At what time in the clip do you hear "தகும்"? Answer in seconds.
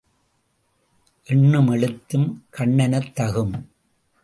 3.15-3.65